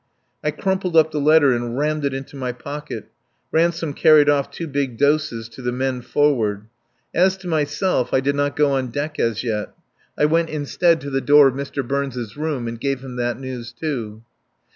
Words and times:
I 0.43 0.49
crumpled 0.49 0.97
up 0.97 1.11
the 1.11 1.21
letter 1.21 1.53
and 1.55 1.77
rammed 1.77 2.05
it 2.05 2.13
into 2.15 2.35
my 2.35 2.53
pocket. 2.53 3.09
Ransome 3.51 3.93
carried 3.93 4.29
off 4.31 4.49
two 4.49 4.65
big 4.65 4.97
doses 4.97 5.47
to 5.49 5.61
the 5.61 5.71
men 5.71 6.01
forward. 6.01 6.65
As 7.13 7.37
to 7.37 7.47
myself, 7.47 8.11
I 8.11 8.19
did 8.19 8.33
not 8.33 8.55
go 8.55 8.71
on 8.71 8.87
deck 8.87 9.19
as 9.19 9.43
yet. 9.43 9.73
I 10.17 10.25
went 10.25 10.49
instead 10.49 11.01
to 11.01 11.11
the 11.11 11.21
door 11.21 11.47
of 11.49 11.53
Mr. 11.53 11.87
Burns' 11.87 12.35
room, 12.35 12.67
and 12.67 12.81
gave 12.81 13.01
him 13.01 13.15
that 13.17 13.39
news, 13.39 13.71
too. 13.71 14.23